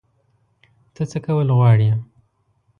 [0.95, 1.89] ته څه کول غواړې؟